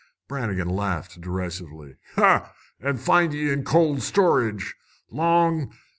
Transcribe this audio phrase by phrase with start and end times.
[0.27, 1.97] Brannigan laughed derisively.
[2.17, 4.73] "An' find ye in cold storage,
[5.11, 5.75] Long!